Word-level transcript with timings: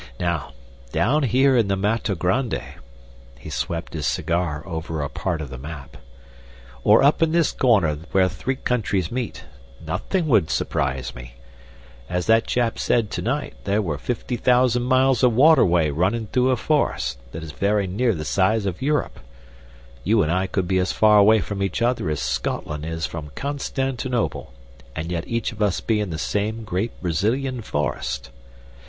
Now, 0.19 0.53
down 0.91 1.21
here 1.21 1.55
in 1.55 1.67
the 1.67 1.75
Matto 1.75 2.15
Grande" 2.15 2.59
he 3.37 3.51
swept 3.51 3.93
his 3.93 4.07
cigar 4.07 4.63
over 4.65 5.03
a 5.03 5.09
part 5.09 5.41
of 5.41 5.51
the 5.51 5.59
map 5.59 5.95
"or 6.83 7.03
up 7.03 7.21
in 7.21 7.33
this 7.33 7.51
corner 7.51 7.95
where 8.11 8.27
three 8.27 8.55
countries 8.55 9.11
meet, 9.11 9.43
nothin' 9.85 10.25
would 10.25 10.49
surprise 10.49 11.13
me. 11.13 11.35
As 12.09 12.25
that 12.25 12.47
chap 12.47 12.79
said 12.79 13.11
to 13.11 13.21
night, 13.21 13.53
there 13.65 13.87
are 13.87 13.97
fifty 13.99 14.37
thousand 14.37 14.81
miles 14.85 15.21
of 15.21 15.33
water 15.35 15.63
way 15.63 15.91
runnin' 15.91 16.25
through 16.33 16.49
a 16.49 16.57
forest 16.57 17.19
that 17.31 17.43
is 17.43 17.51
very 17.51 17.85
near 17.85 18.15
the 18.15 18.25
size 18.25 18.65
of 18.65 18.81
Europe. 18.81 19.19
You 20.03 20.23
and 20.23 20.31
I 20.31 20.47
could 20.47 20.67
be 20.67 20.79
as 20.79 20.91
far 20.91 21.19
away 21.19 21.41
from 21.41 21.61
each 21.61 21.79
other 21.79 22.09
as 22.09 22.19
Scotland 22.21 22.87
is 22.87 23.05
from 23.05 23.29
Constantinople, 23.35 24.51
and 24.95 25.11
yet 25.11 25.27
each 25.27 25.51
of 25.51 25.61
us 25.61 25.79
be 25.79 25.99
in 25.99 26.09
the 26.09 26.17
same 26.17 26.63
great 26.63 26.99
Brazilian 27.03 27.61
forest. 27.61 28.31